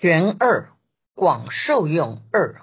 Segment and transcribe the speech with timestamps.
[0.00, 0.70] 元二
[1.14, 2.62] 广受用二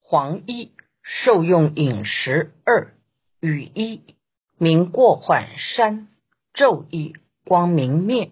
[0.00, 0.72] 黄一
[1.02, 2.94] 受用饮食二
[3.40, 4.16] 雨一
[4.56, 6.08] 明过缓山
[6.54, 7.14] 昼一
[7.44, 8.30] 光明灭。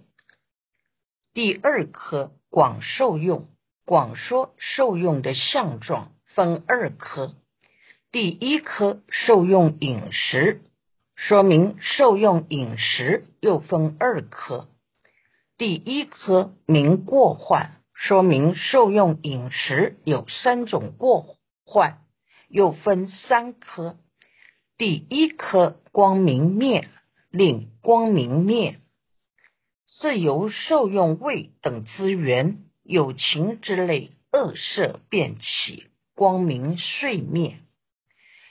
[1.34, 3.46] 第二科广受用，
[3.84, 7.34] 广说受用的相状分二科。
[8.10, 10.62] 第一科受用饮食，
[11.14, 14.66] 说明受用饮食又分二科。
[15.58, 17.82] 第一科明过患。
[17.98, 22.02] 说明受用饮食有三种过患，
[22.46, 23.96] 又分三科。
[24.76, 26.90] 第一科光明灭，
[27.30, 28.80] 令光明灭，
[29.86, 37.60] 是由受用味等资源有情之类恶色变起，光明遂灭。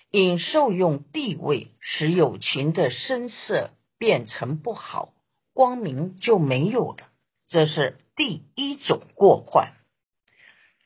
[0.10, 5.14] 因受用地位使有情的声色变成不好，
[5.54, 7.10] 光明就没有了。
[7.48, 9.74] 这是第一种过患。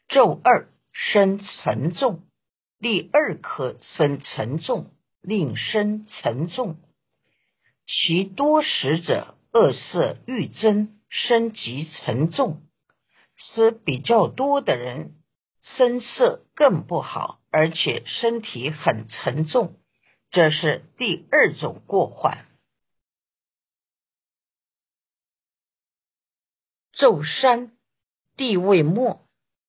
[0.07, 2.23] 昼二生沉重，
[2.79, 4.91] 第二颗生沉重，
[5.21, 6.77] 令生沉重。
[7.85, 12.63] 其多食者恶色愈增，身极沉重。
[13.35, 15.13] 吃比较多的人，
[15.61, 19.77] 声色更不好，而且身体很沉重。
[20.31, 22.48] 这是第二种过患。
[26.99, 27.71] 咒山
[28.35, 29.25] 地位末，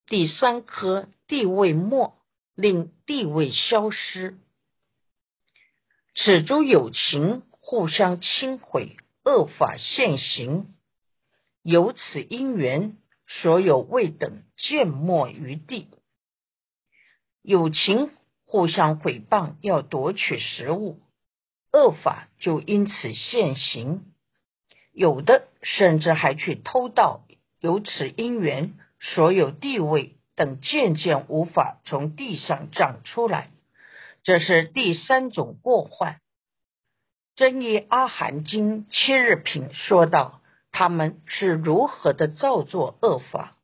[0.06, 2.18] 第三颗地位末，
[2.56, 4.36] 令地位消失。
[6.16, 10.74] 此诸有情互相侵毁，恶法现行。
[11.62, 12.96] 由此因缘，
[13.28, 15.86] 所有未等见没于地。
[17.42, 18.10] 有情
[18.44, 21.00] 互相毁谤，要夺取食物，
[21.72, 24.12] 恶法就因此现行。
[24.92, 27.22] 有的甚至还去偷盗，
[27.60, 33.50] 由此因缘，所有地位等渐渐无法从地上长出来，
[34.22, 36.20] 这是第三种过患。
[37.36, 40.40] 真耶阿含经七日品说道：
[40.72, 43.56] 他们是如何的造作恶法？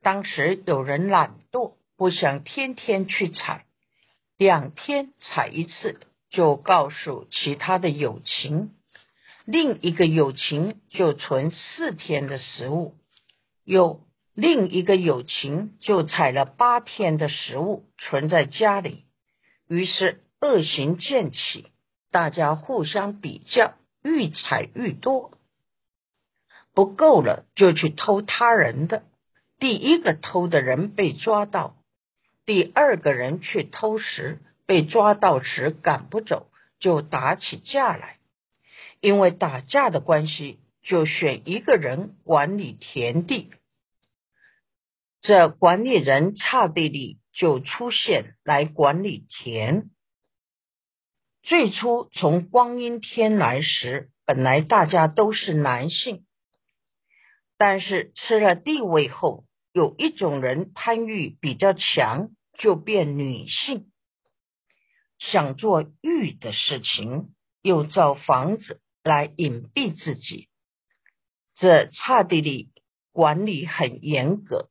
[0.00, 3.66] 当时有人懒惰，不想天天去采，
[4.36, 6.00] 两天采一次，
[6.30, 8.70] 就告诉其他的友情。
[9.44, 12.94] 另一个友情就存四天的食物，
[13.64, 14.00] 有
[14.34, 19.04] 另一个友情就采了八天的食物存在家里，
[19.68, 21.66] 于是恶行渐起，
[22.10, 25.32] 大家互相比较，愈采愈多，
[26.72, 29.02] 不够了就去偷他人的。
[29.58, 31.76] 第一个偷的人被抓到，
[32.44, 36.46] 第二个人去偷时被抓到时赶不走，
[36.78, 38.18] 就打起架来。
[39.02, 43.50] 因为打架的关系，就选一个人管理田地。
[45.20, 49.90] 这管理人刹地利就出现来管理田。
[51.42, 56.24] 最初从光阴天来时，本来大家都是男性，
[57.58, 63.90] 但是吃了地位后，有一种人贪欲比较强，就变女性，
[65.18, 68.80] 想做欲的事情，又造房子。
[69.02, 70.48] 来隐蔽自己，
[71.54, 72.70] 这刹地利
[73.10, 74.68] 管理很严格。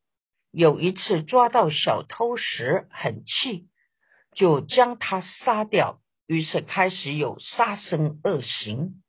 [0.51, 3.67] 有一次抓到小偷时，很气，
[4.33, 6.01] 就将他杀掉。
[6.27, 9.03] 于是开始有杀生恶行，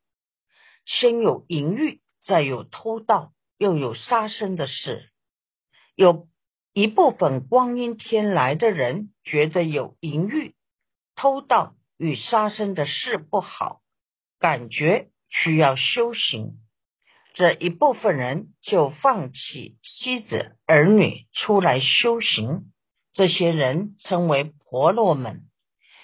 [0.85, 5.09] 先有淫欲，再有偷盗，又有杀生的事。
[5.95, 6.27] 有
[6.73, 10.53] 一部分光阴天来的人觉得有淫欲、
[11.15, 13.81] 偷盗与杀生的事不好，
[14.37, 15.11] 感觉。
[15.35, 16.59] 需要修行，
[17.33, 22.71] 这一部分人就放弃妻子儿女出来修行。
[23.13, 25.49] 这些人称为婆罗门，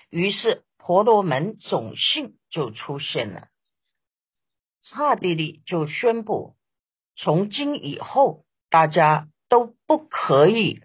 [0.09, 3.47] 于是婆罗门种姓就出现了。
[4.81, 6.55] 刹帝利就宣布，
[7.15, 10.81] 从今以后大家都不可以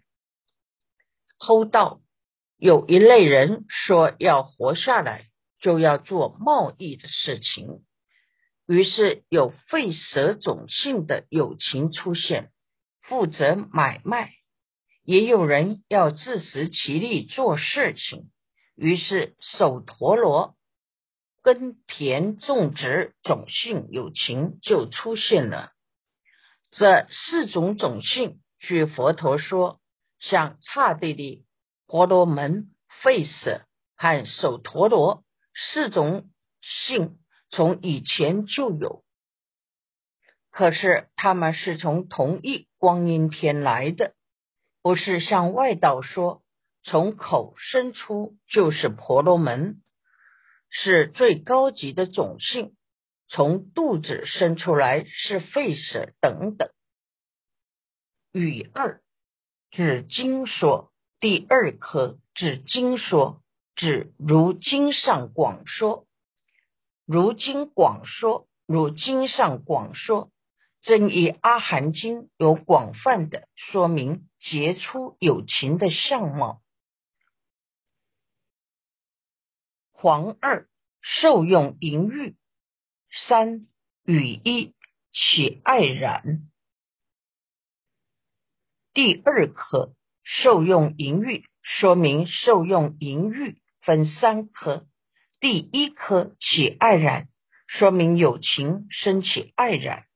[1.39, 2.01] 偷盗。
[2.57, 5.29] 有一类人说要活下来，
[5.61, 7.85] 就要做贸易的事情。
[8.67, 12.51] 于是有吠蛇种姓的友情出现，
[13.03, 14.29] 负责买卖；
[15.05, 18.31] 也有人要自食其力做事情。
[18.75, 20.57] 于是手陀罗
[21.43, 25.73] 耕田种植种姓友情就出现了。
[26.71, 29.79] 这四种种姓，据佛陀说，
[30.19, 31.45] 像刹帝利、
[31.87, 32.71] 婆罗门、
[33.03, 33.61] 吠舍
[33.95, 35.23] 和手陀罗
[35.55, 36.31] 四种
[36.63, 37.19] 姓。
[37.55, 39.05] 从以前就有，
[40.51, 44.15] 可是他们是从同一光阴天来的，
[44.83, 46.43] 不是像外道说，
[46.83, 49.81] 从口生出就是婆罗门，
[50.69, 52.75] 是最高级的种姓；
[53.29, 56.69] 从肚子生出来是吠舍等等。
[58.33, 59.01] 语二
[59.71, 63.41] 指经说，第二科指经说，
[63.77, 66.04] 指如经上广说，
[67.07, 70.31] 如经广说，如经上广说。
[70.83, 76.61] 正以阿含经有广泛的说明杰出有情的相貌。
[79.93, 80.69] 黄二
[81.01, 82.37] 受用淫欲，
[83.27, 83.67] 三
[84.05, 84.75] 语一
[85.11, 86.51] 起爱染。
[88.93, 94.87] 第二颗受用淫欲，说明受用淫欲分三科。
[95.45, 97.29] 第一颗起爱染，
[97.67, 100.07] 说明有情生起爱染。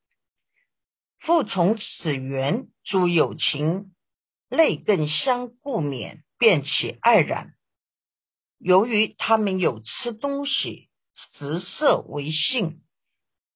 [1.18, 3.92] 复从此缘，诸有情
[4.48, 7.52] 类更相故免，便起爱染。
[8.58, 10.88] 由于他们有吃东西，
[11.34, 12.80] 食色为性，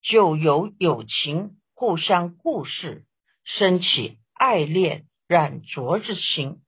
[0.02, 3.06] 就有有情互相故事，
[3.44, 6.61] 生起爱恋染浊之心。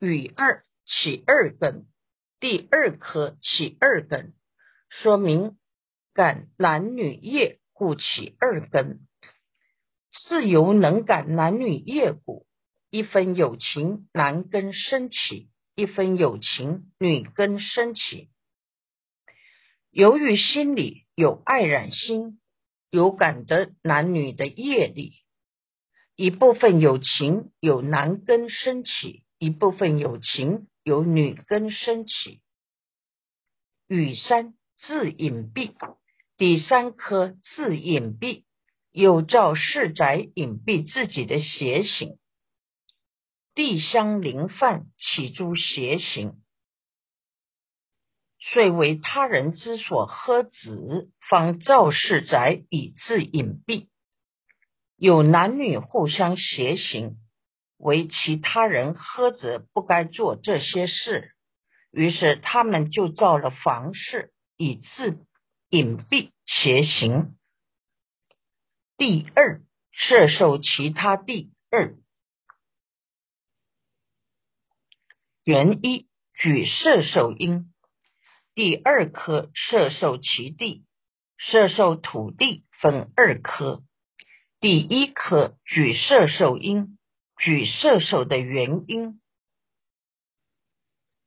[0.00, 1.86] 与二起二根，
[2.40, 4.34] 第二颗起二根，
[4.88, 5.56] 说明。
[6.12, 9.06] 感男女业故起二根，
[10.10, 12.46] 自由能感男女业故，
[12.90, 18.28] 一分有情男根生起，一分有情女根生起。
[19.90, 22.40] 由于心里有爱染心，
[22.90, 25.12] 有感得男女的业力，
[26.16, 32.42] 一部分有情有男根生起，一部分有情有女根生起。
[33.88, 35.72] 雨山自隐蔽。
[36.36, 38.44] 第三颗自隐蔽，
[38.90, 42.18] 有照世宅隐蔽自己的邪行；
[43.54, 46.42] 地相灵犯起诸邪行，
[48.38, 53.88] 遂为他人之所呵止，方造世宅以自隐蔽。
[54.96, 57.16] 有男女互相邪行，
[57.80, 61.32] 为其他人呵责不该做这些事，
[61.90, 65.26] 于是他们就造了房事以自。
[65.72, 67.36] 隐蔽邪行，
[68.96, 69.62] 第二
[69.92, 71.94] 摄受其他第二。
[75.44, 77.72] 原一举摄受因，
[78.56, 80.84] 第二颗摄受其地，
[81.36, 83.84] 摄受土地分二颗，
[84.58, 86.98] 第一颗举摄受因，
[87.40, 89.20] 举射手的原因，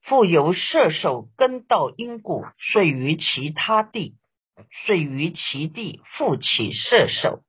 [0.01, 4.17] 复由射手根到因谷，遂于其他地。
[4.85, 7.43] 遂于其地复起射手，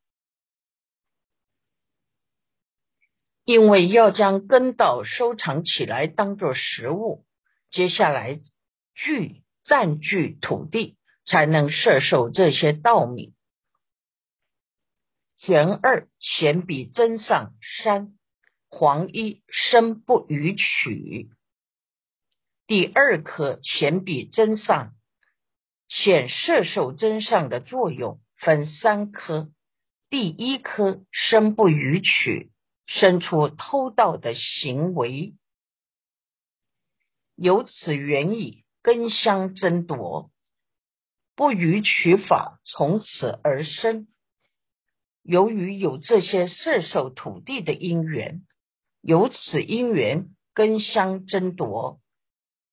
[3.44, 7.26] 因为要将根道收藏起来当做食物，
[7.70, 8.40] 接下来
[8.94, 10.96] 据占据土地，
[11.26, 13.34] 才能摄受这些稻米。
[15.36, 18.14] 玄二显比真上山，
[18.76, 21.30] 黄衣生不逾取。
[22.66, 24.94] 第二颗显比真上。
[25.88, 29.52] 显射手真上的作用分三颗，
[30.10, 32.50] 第一颗生不逾取，
[32.86, 35.34] 生出偷盗的行为，
[37.36, 40.32] 由此缘以根相争夺，
[41.36, 44.08] 不逾取法从此而生。
[45.22, 48.42] 由于有这些射手土地的因缘，
[49.04, 52.00] 由此因缘根相争夺，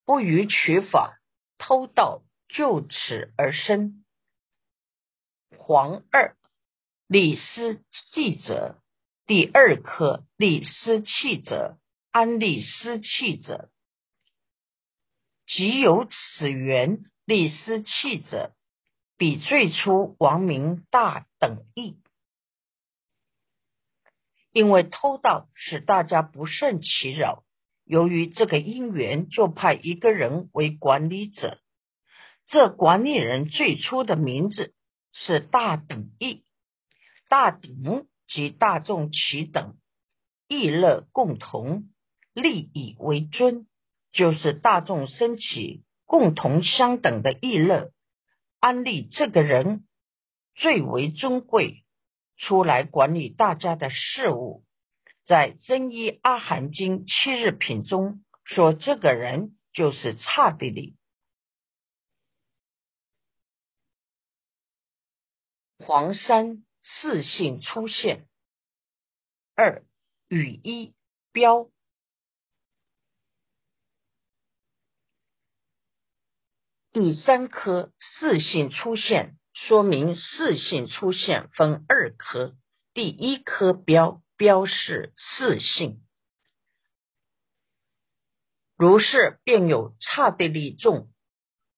[0.06, 1.20] 不逾取法
[1.60, 2.24] 偷盗。
[2.54, 4.04] 就此而生。
[5.58, 6.36] 黄二
[7.08, 7.82] 李斯
[8.14, 8.76] 气者，
[9.26, 11.78] 第二颗李斯气者，
[12.12, 13.70] 安利斯气者，
[15.48, 17.06] 即有此缘。
[17.24, 18.54] 李斯气者，
[19.16, 21.96] 比最初王明大等义。
[24.52, 27.44] 因为偷盗使大家不胜其扰，
[27.86, 31.60] 由于这个因缘，就派一个人为管理者。
[32.46, 34.74] 这管理人最初的名字
[35.14, 36.44] 是大等义，
[37.30, 39.78] 大等即大众齐等，
[40.48, 41.86] 义乐共同，
[42.34, 43.68] 利益为尊，
[44.12, 47.92] 就是大众升起共同相等的义乐。
[48.60, 49.86] 安利这个人
[50.56, 51.84] 最为尊贵，
[52.42, 54.66] 出来管理大家的事务。
[55.24, 60.98] 在真一阿含经七日品中说，这个人就是刹帝利。
[65.78, 68.28] 黄山四性出现。
[69.54, 69.86] 二
[70.28, 70.96] 与一
[71.32, 71.70] 标。
[76.92, 79.38] 第三颗四性出现，
[79.68, 82.56] 说明四性出现分二颗。
[82.96, 86.02] 第一颗标标示四性，
[88.76, 91.10] 如是便有刹帝利众、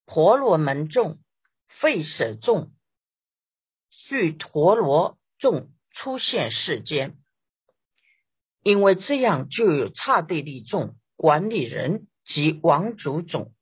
[0.06, 1.20] 婆罗门众、
[1.82, 2.72] 吠舍众、
[3.90, 7.18] 须陀罗众出现世间。
[8.64, 13.54] 因为这样，就有刹帝利众、管理人及王族种。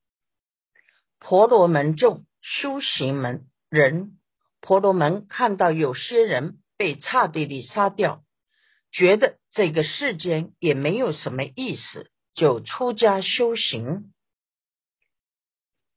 [1.18, 4.20] 婆罗门众修行门人，
[4.60, 8.22] 婆罗门看到有些人被刹帝利杀掉，
[8.92, 14.12] 觉得这个世间也没有什么意思，就出家修行。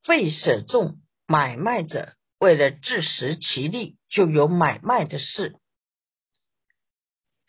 [0.05, 5.57] 费舍众买卖者为了自食其力，就有买卖的事。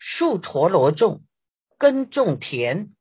[0.00, 1.22] 树陀罗众
[1.78, 2.96] 耕种田，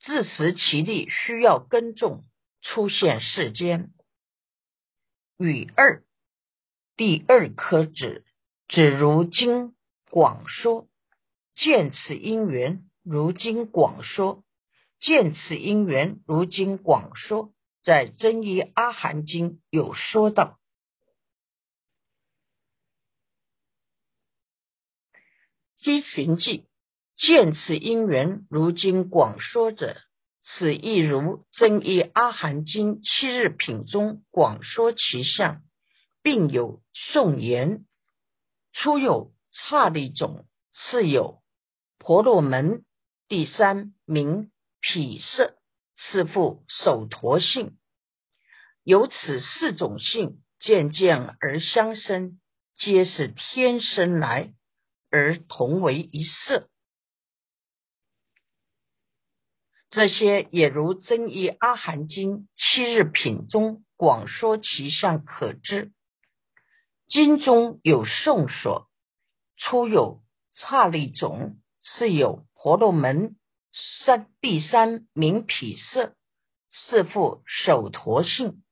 [0.00, 2.24] 自食其力需要耕种。
[2.62, 3.90] 出现世间，
[5.40, 6.04] 与二
[6.96, 8.26] 第二颗指
[8.68, 9.74] 指如今
[10.10, 10.86] 广说，
[11.54, 14.44] 见此因缘如今广说，
[14.98, 20.60] 见此因缘如今广说，在真一阿含经有说到，
[25.78, 26.66] 依寻记
[27.16, 29.96] 见此因缘如今广说者。
[30.42, 35.62] 此亦如真一阿含经七日品中广说其相，
[36.22, 37.84] 并有颂言：
[38.72, 41.42] 初有刹利种，次有
[41.98, 42.84] 婆罗门，
[43.28, 45.58] 第三名毗舍，
[45.94, 47.76] 次复首陀性。
[48.82, 52.40] 由此四种性渐渐而相生，
[52.78, 54.54] 皆是天生来
[55.10, 56.69] 而同为一色。
[59.90, 65.90] 这些也如真一阿含经七日品中广说其相可知。
[67.08, 68.88] 经中有颂说：
[69.56, 70.22] 初有
[70.54, 73.34] 刹利种，是有婆罗门，
[74.04, 76.14] 三第三名毗色，
[76.70, 78.62] 四复首陀性。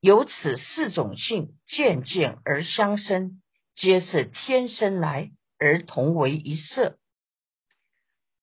[0.00, 3.42] 由此四种性渐渐而相生，
[3.74, 6.96] 皆是天生来而同为一色。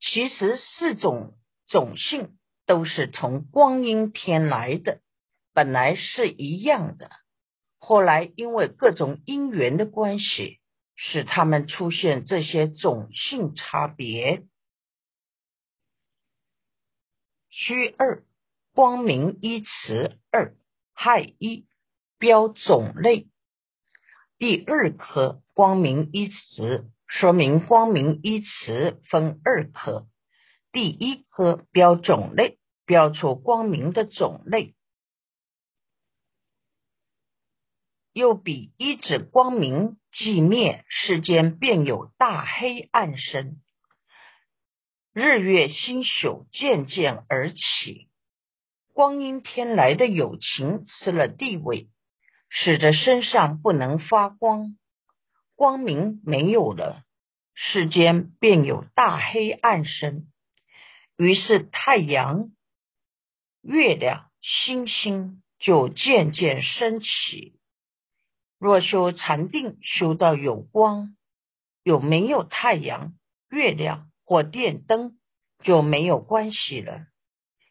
[0.01, 1.37] 其实四种。
[1.67, 5.01] 种性都是从光阴天来的，
[5.53, 7.09] 本来是一样的。
[7.77, 10.59] 后来因为各种因缘的关系，
[10.95, 14.43] 使他们出现这些种性差别。
[17.49, 18.23] 虚二
[18.73, 20.55] 光明一词二
[20.93, 21.67] 害一
[22.17, 23.27] 标种类。
[24.37, 30.07] 第二颗光明一词说明光明一词分二颗。
[30.75, 34.75] 第一颗标种类，标出光明的种类，
[38.11, 43.61] 又比一指光明即灭，世间便有大黑暗生，
[45.13, 48.09] 日月星宿渐渐而起，
[48.91, 51.87] 光阴天来的友情失了地位，
[52.49, 54.75] 使得身上不能发光，
[55.55, 57.01] 光明没有了，
[57.53, 60.27] 世间便有大黑暗生。
[61.17, 62.51] 于是太阳、
[63.61, 67.59] 月亮、星星就渐渐升起。
[68.57, 71.15] 若修禅定，修到有光，
[71.83, 73.13] 有没有太阳、
[73.49, 75.19] 月亮或电灯
[75.63, 77.07] 就没有关系了。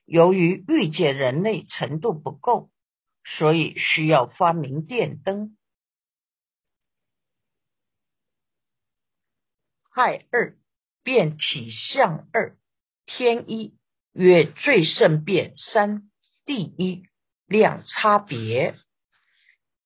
[0.04, 2.70] 由于遇见人类程度不够，
[3.24, 5.56] 所以需要发明电灯。
[9.90, 10.58] 害二
[11.02, 12.56] 变体相二。
[13.06, 13.74] 天一
[14.12, 16.10] 曰最胜变三
[16.44, 17.04] 第一
[17.46, 18.74] 量差别，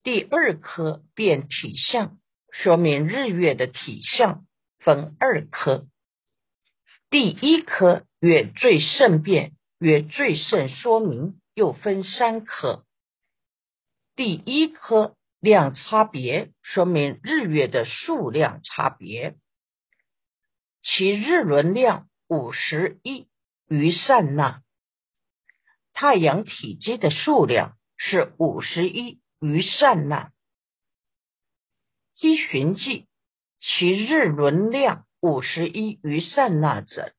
[0.03, 2.19] 第二颗变体相，
[2.53, 4.47] 说明日月的体相
[4.79, 5.87] 分二颗。
[7.11, 12.85] 第一颗曰最胜变，曰最胜说明又分三颗。
[14.15, 19.37] 第一颗量差别，说明日月的数量差别，
[20.83, 22.09] 其日轮量。
[22.29, 23.27] 五十一
[23.69, 24.63] 余善那，
[25.95, 30.31] 太阳体积的数量是五十一余善那。
[32.21, 33.09] 依循迹，
[33.61, 37.15] 其日轮量五十一余善那者，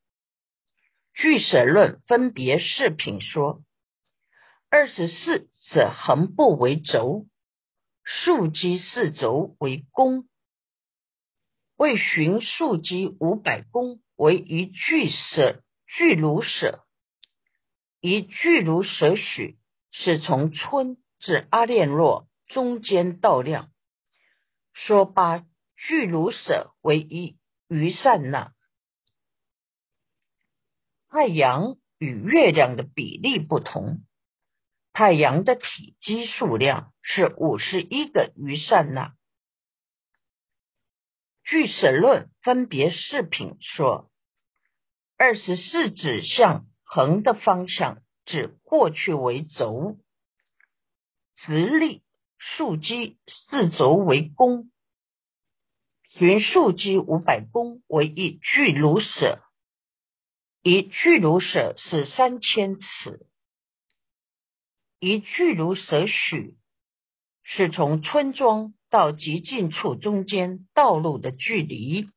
[1.16, 3.64] 据舍论分别视品说，
[4.70, 7.26] 二十四者横不为轴，
[8.04, 10.30] 数积四轴为弓，
[11.78, 14.04] 为寻数积五百弓。
[14.20, 16.84] 为一巨舍巨如舍，
[18.02, 19.58] 一巨如舍许
[19.92, 23.72] 是从春至阿练若中间道量，
[24.74, 25.46] 说八
[25.78, 27.38] 巨如舍为一
[27.70, 28.52] 余善那。
[31.08, 34.00] 太阳与月亮的比例不同，
[34.92, 39.16] 太阳的体积数量是五十一个余善那。
[41.50, 44.12] 据舍论分别视品说，
[45.18, 49.98] 二十四指向横的方向指过去为轴，
[51.34, 52.04] 直立
[52.38, 54.70] 竖击四轴为弓，
[56.08, 59.42] 循竖基五百弓为一巨如舍。
[60.62, 63.26] 一巨如舍是三千尺，
[65.00, 66.58] 一巨如舍许
[67.42, 72.08] 是从村庄到极近处中间道路的距离。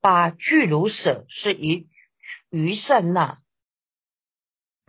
[0.00, 1.88] 八巨卢舍是一
[2.50, 3.40] 余善那，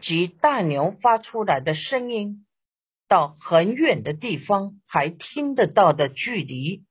[0.01, 2.45] 及大牛发出来的声音
[3.07, 6.83] 到很远的地方还听得到的距离，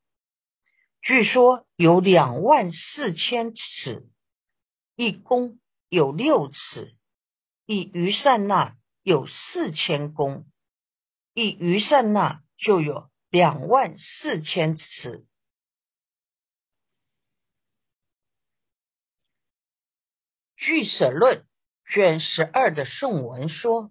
[1.01, 4.09] 据说有两万四千尺。
[4.95, 5.59] 一公
[5.89, 6.95] 有六尺，
[7.67, 10.45] 一余善那有四千公，
[11.35, 15.27] 一余善那就有两万四千尺。
[20.57, 21.45] 据舍论
[21.91, 23.91] 卷十二的颂文说：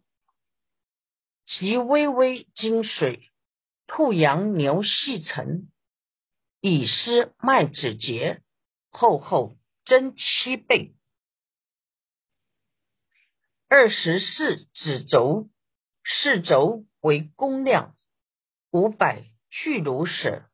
[1.45, 3.29] 其微微金水，
[3.87, 5.71] 兔羊牛细尘，
[6.59, 8.41] 以施麦子节，
[8.91, 9.57] 厚厚。
[9.83, 10.93] 增七倍，
[13.67, 15.49] 二十四指轴，
[16.05, 17.97] 四轴为公量，
[18.69, 20.49] 五百巨如舍，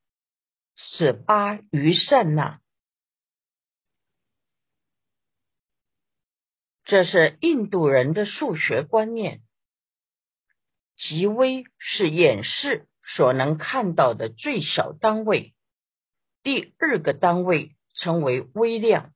[0.76, 2.60] 此八余善那。
[6.84, 9.42] 这是印度人的数学观念。
[10.96, 15.54] 极微是演示所能看到的最小单位，
[16.42, 19.14] 第二个单位称为微量。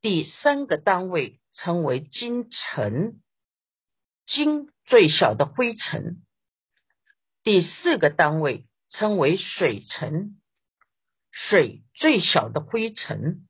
[0.00, 3.20] 第三个单位称为金尘，
[4.24, 6.22] 金最小的灰尘。
[7.42, 10.40] 第四个单位称为水尘，
[11.30, 13.46] 水最小的灰尘。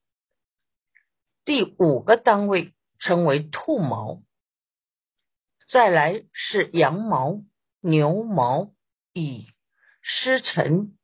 [1.45, 4.23] 第五个单位称为兔毛，
[5.69, 7.43] 再来是羊毛、
[7.81, 8.73] 牛毛，
[9.13, 9.47] 以
[10.03, 10.97] 湿尘、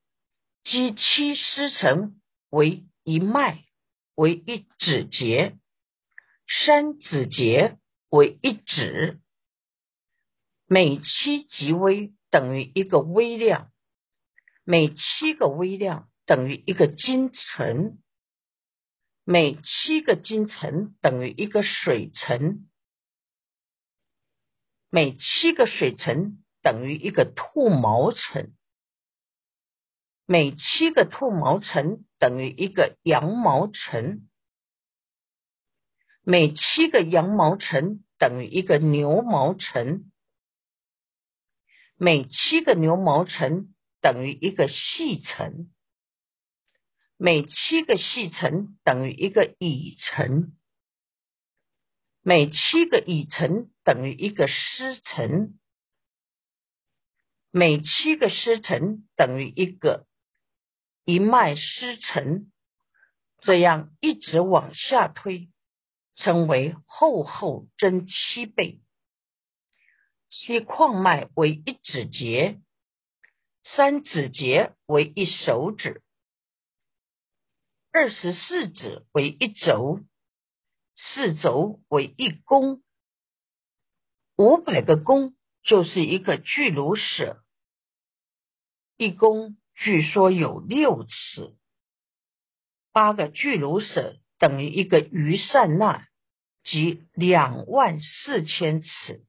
[0.62, 2.20] 鸡漆湿尘
[2.50, 3.64] 为一脉。
[4.16, 5.58] 为一指节，
[6.46, 7.78] 三指节
[8.10, 9.20] 为一指，
[10.68, 13.72] 每七极微等于一个微量，
[14.64, 17.98] 每七个微量等于一个金层，
[19.24, 22.66] 每七个金层等于一个水层，
[24.90, 28.54] 每七个水层等于一个兔毛层。
[30.26, 34.26] 每七个兔毛层等于一个羊毛层，
[36.22, 40.10] 每七个羊毛层等于一个牛毛层，
[41.98, 43.73] 每七个牛毛层
[44.04, 45.72] 等于一个细层，
[47.16, 50.52] 每七个细层等于一个乙层，
[52.20, 55.58] 每七个乙层等于一个湿层，
[57.50, 60.06] 每七个湿层等于一个。
[61.06, 62.52] 一脉失沉，
[63.40, 65.48] 这样一直往下推，
[66.14, 68.82] 称为厚厚增七倍。
[70.28, 72.60] 其矿脉为一指节，
[73.64, 76.02] 三指节为一手指，
[77.90, 80.00] 二十四指为一轴，
[80.94, 82.82] 四轴为一弓，
[84.36, 87.42] 五百个弓就是一个巨如舍，
[88.96, 89.56] 一弓。
[89.76, 91.56] 据说有六尺，
[92.92, 96.06] 八个巨如舍等于一个余善那，
[96.62, 99.24] 即两万四千尺。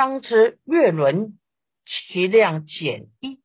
[0.00, 1.38] 当知月轮
[1.84, 3.42] 其量减一，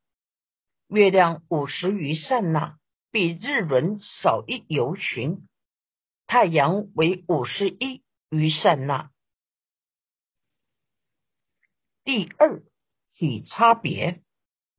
[0.88, 2.78] 月亮五十余善那，
[3.12, 5.50] 比日轮少一游旬。
[6.28, 9.12] 太阳为五十一余善那。
[12.06, 12.64] 第二。
[13.16, 14.22] 体差别，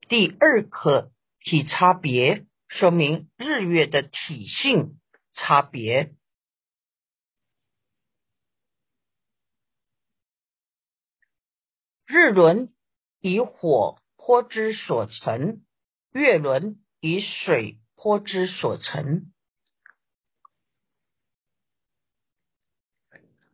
[0.08, 4.98] 第二课体差别说明日月的体性
[5.32, 6.14] 差别。
[12.06, 12.72] 日轮
[13.20, 15.64] 以火泼之所成，
[16.12, 19.32] 月轮以水泼之所成。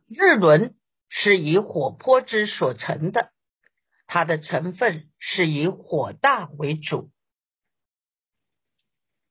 [0.07, 0.75] 日轮
[1.09, 3.33] 是以火泼之所成的，
[4.05, 7.09] 它的成分是以火大为主；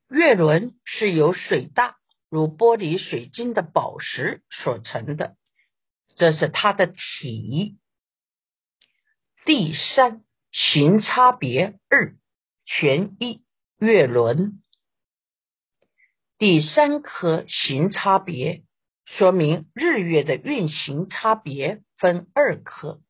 [0.09, 1.97] 月轮是由水大
[2.29, 5.37] 如玻璃、水晶的宝石所成的，
[6.17, 7.79] 这是它的体。
[9.45, 12.17] 第三行差别二
[12.65, 13.43] 全一
[13.79, 14.63] 月轮，
[16.39, 18.63] 第三颗行差别。
[19.05, 23.03] 说明日月的运行差别分二颗，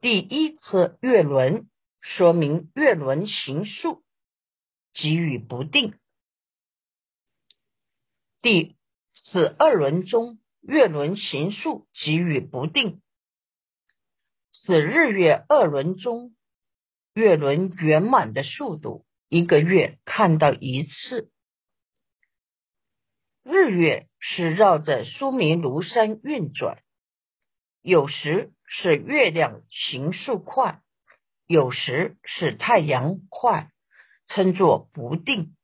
[0.00, 4.02] 第一颗月轮说明月轮行数
[4.92, 5.94] 给予不定，
[8.42, 8.76] 第
[9.14, 13.00] 十二轮中月轮行数给予不定，
[14.68, 16.36] 此日月二轮中
[17.14, 21.30] 月轮圆满的速度一个月看到一次。
[23.42, 26.82] 日月是绕着苏明庐山运转，
[27.80, 30.82] 有时是月亮行速快，
[31.46, 33.70] 有时是太阳快，
[34.26, 35.56] 称作不定。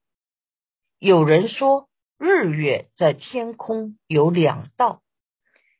[0.98, 5.02] 有人说，日月在天空有两道，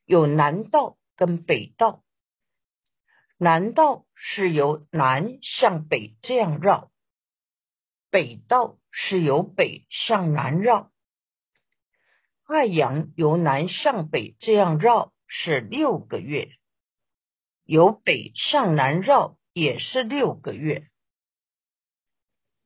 [0.05, 2.04] 有南道跟北道。
[3.45, 6.91] 南道是由南向北这样绕，
[8.11, 10.91] 北道是由北向南绕。
[12.47, 16.53] 太阳由南向北这样绕是六个月，
[17.65, 20.89] 由北向南绕也是六个月。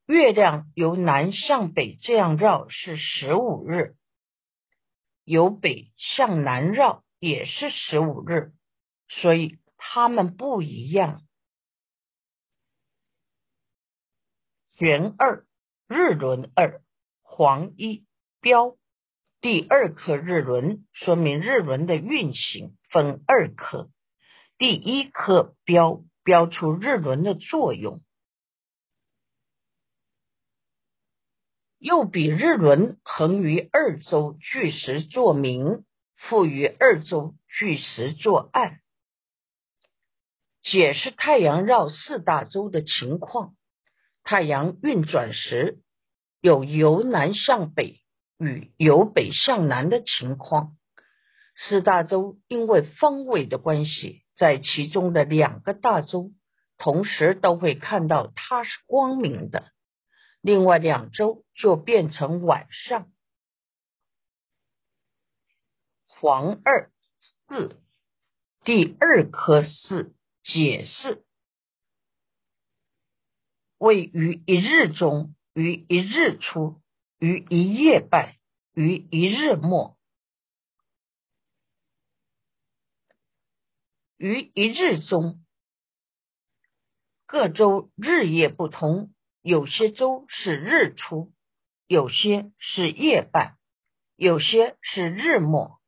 [0.06, 3.96] 月亮由南向北这样绕是十五日，
[5.24, 8.52] 由北向南绕也是十五日，
[9.08, 11.22] 所以它们不一样。
[14.72, 15.46] 玄二
[15.86, 16.82] 日轮二
[17.22, 18.04] 黄一
[18.42, 18.76] 标。
[19.40, 23.88] 第二颗日轮说明日轮的运行分二颗，
[24.58, 28.02] 第一颗标标出日轮的作用，
[31.78, 35.84] 又比日轮横于二周巨石作明，
[36.18, 38.80] 覆于二周巨石作暗，
[40.70, 43.54] 解释太阳绕四大洲的情况。
[44.22, 45.78] 太阳运转时
[46.40, 48.00] 有由南向北。
[48.40, 50.76] 与由北向南的情况，
[51.56, 56.30] 四大洲因为方位的关系，在其中的两个大洲
[56.76, 59.72] 同时都会看到它是光明的，
[60.40, 63.10] 另外两周就变成晚上。
[66.06, 66.92] 黄二
[67.48, 67.76] 四
[68.62, 70.14] 第二颗四
[70.48, 71.24] 解释
[73.78, 76.82] 位于一日中，于一日出。
[77.20, 78.36] 于一夜半，
[78.74, 79.98] 于一日末，
[84.16, 85.44] 于一日中，
[87.26, 91.32] 各州日夜不同，有些州是日出，
[91.88, 93.58] 有些是夜半，
[94.14, 95.80] 有些是日末。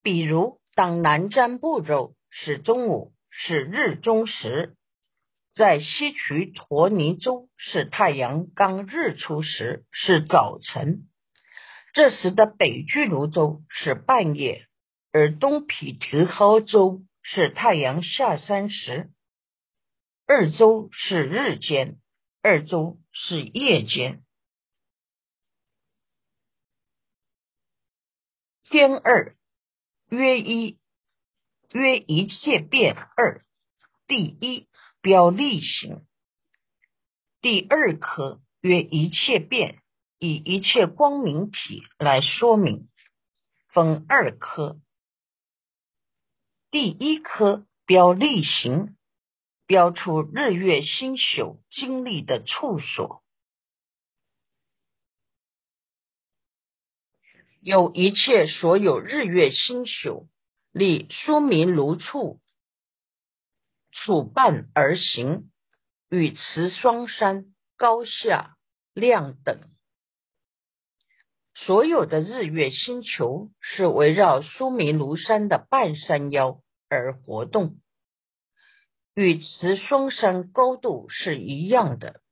[0.00, 4.76] 比如，当南瞻部洲是中午，是日中时。
[5.54, 11.08] 在西渠陀尼州是太阳刚日出时，是早晨；
[11.92, 14.66] 这时的北俱卢洲是半夜，
[15.12, 19.10] 而东毗提诃州是太阳下山时。
[20.26, 21.98] 二周是日间，
[22.40, 24.22] 二周是夜间。
[28.62, 29.36] 天二
[30.08, 30.78] 约一，
[31.72, 33.40] 约一切变二，
[34.06, 34.68] 第一。
[35.04, 36.06] 标例行，
[37.40, 39.82] 第二颗约一切变，
[40.20, 42.88] 以一切光明体来说明，
[43.72, 44.80] 分二颗。
[46.70, 48.96] 第一颗标例行，
[49.66, 53.24] 标出日月星宿经历的处所，
[57.60, 60.28] 有一切所有日月星宿，
[60.72, 62.40] 立说明如处。
[63.94, 65.50] 处伴而行，
[66.08, 68.56] 与持双山高下
[68.94, 69.60] 量等，
[71.54, 77.80] 所有的日月星球是围绕苏明庐山的半山腰而活动，
[79.14, 82.22] 与持双山高度是一样的。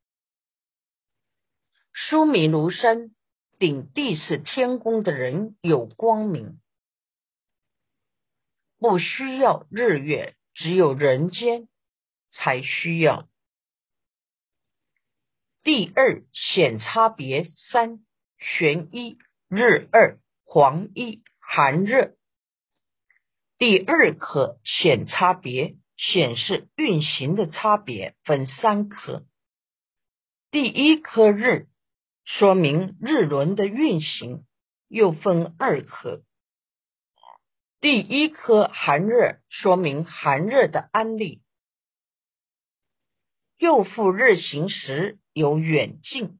[1.93, 3.15] 苏明庐山
[3.59, 6.59] 顶地是天宫的人有光明，
[8.81, 10.35] 不需要日月。
[10.53, 11.69] 只有人间
[12.33, 13.29] 才需要。
[15.63, 18.05] 第二显差别三：
[18.37, 19.17] 玄一、
[19.49, 22.17] 日二、黄一、寒热。
[23.57, 29.25] 第二颗显差别显示运行的差别分三颗。
[30.51, 31.69] 第一颗日
[32.25, 34.45] 说明日轮的运行，
[34.89, 36.23] 又分二颗。
[37.81, 41.41] 第一颗寒热说明寒热的安利。
[43.57, 46.39] 右复日行时有远近，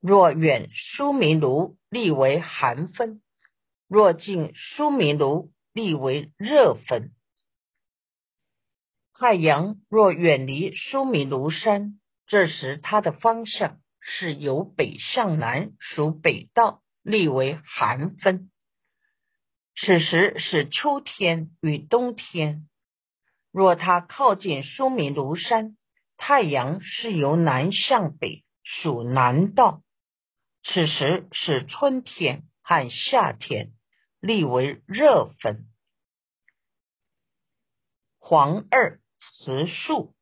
[0.00, 3.20] 若远疏明炉立为寒分，
[3.88, 7.10] 若近疏明炉立为热分。
[9.12, 18.52] 太阳若远离苏明庐山，这时它的方向是由北向南，属北道，立为寒分。
[19.78, 22.66] 此时是秋天与冬天。
[23.50, 25.76] 若它靠近苏明庐山，
[26.16, 29.82] 太阳是由南向北，属南道。
[30.62, 33.72] 此时是春天和夏天，
[34.18, 35.66] 立为热分。
[38.18, 40.14] 黄二雌树，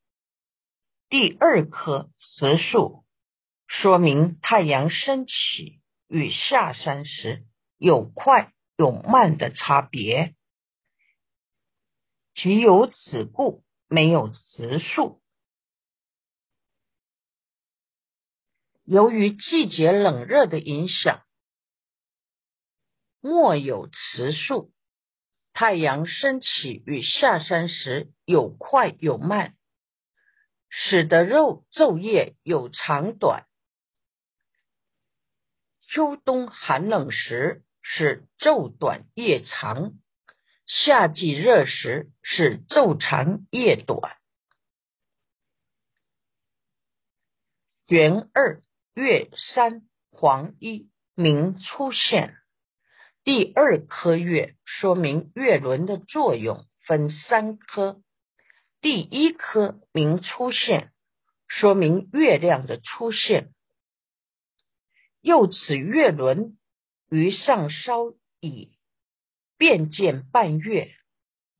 [1.09, 3.05] 第二棵雌树，
[3.69, 7.45] 说明太阳升起与下山时
[7.79, 10.35] 有快有慢的差别。
[12.35, 15.23] 即有此故，没有雌树。
[18.85, 21.25] 由于季节冷热的影响，
[23.21, 24.73] 莫有雌树。
[25.53, 29.57] 太阳升起与下山时有快有慢，
[30.69, 33.47] 使得肉昼夜有长短。
[35.87, 39.93] 秋冬寒冷时是昼短夜长。
[40.67, 44.17] 夏季热时是昼长夜短。
[47.87, 48.63] 元二
[48.95, 52.35] 月三黄一明出现，
[53.23, 58.01] 第二颗月说明月轮的作用分三颗，
[58.81, 60.93] 第一颗明出现，
[61.47, 63.53] 说明月亮的出现。
[65.21, 66.57] 又此月轮
[67.15, 68.73] 于上稍已。
[69.57, 70.91] 便见半月，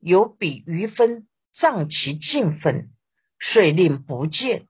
[0.01, 2.89] 有比余分障其近分，
[3.39, 4.67] 遂令不见。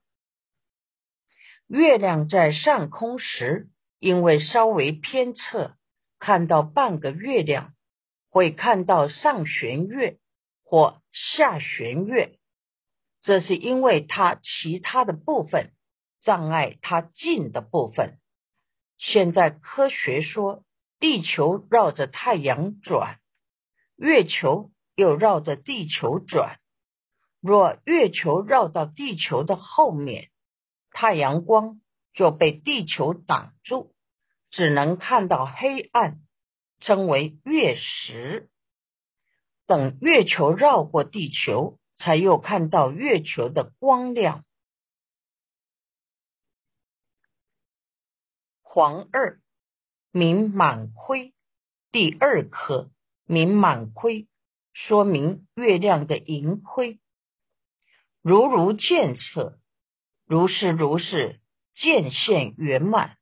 [1.65, 3.67] 月亮在上空时，
[3.97, 5.75] 因为稍微偏侧，
[6.19, 7.73] 看到半个月亮，
[8.29, 10.19] 会看到上弦月
[10.63, 12.37] 或下弦月，
[13.21, 15.73] 这是因为它其他的部分
[16.21, 18.19] 障碍它近的部分。
[18.99, 20.63] 现在科学说。
[20.99, 23.19] 地球绕着太阳转，
[23.95, 26.59] 月球又绕着地球转。
[27.41, 30.31] 若月球绕到地球的后面，
[30.89, 31.79] 太阳光
[32.13, 33.93] 就被地球挡住，
[34.49, 36.21] 只能看到黑暗，
[36.79, 38.49] 称为月食。
[39.67, 44.43] 等月球绕过地球，才又看到月球的光亮。
[48.61, 49.41] 黄二。
[50.17, 51.33] 明满亏，
[51.91, 52.89] 第二颗
[53.25, 54.29] 明满亏，
[54.71, 57.01] 说明月亮的盈亏。
[58.21, 59.59] 如如见测，
[60.25, 61.41] 如是如是
[61.73, 63.17] 见现圆满。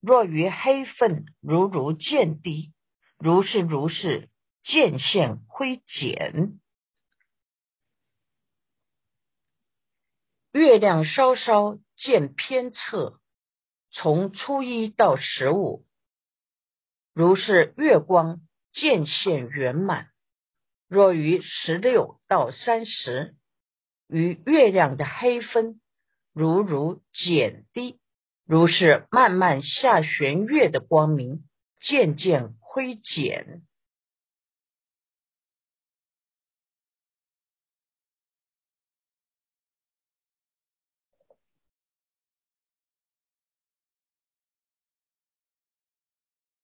[0.00, 2.72] 若于黑分，如如见低，
[3.16, 4.28] 如是如是
[4.64, 6.58] 见现亏减。
[10.50, 13.20] 月亮稍稍见偏侧，
[13.92, 15.86] 从初一到十五。
[17.14, 18.40] 如是月光
[18.72, 20.08] 渐现圆满，
[20.88, 23.34] 若于十六到三十，
[24.08, 25.80] 与月亮的黑分
[26.32, 27.98] 如如减低，
[28.46, 31.44] 如是慢慢下弦月的光明
[31.80, 33.62] 渐渐亏减。